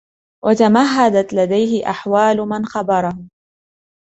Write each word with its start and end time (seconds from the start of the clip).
وَتَمَهَّدَتْ 0.45 1.33
لَدَيْهِ 1.33 1.89
أَحْوَالُ 1.89 2.37
مَنْ 2.49 2.65
خَبَرَهُ 2.65 3.27